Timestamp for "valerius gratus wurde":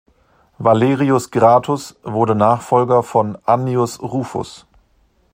0.57-2.33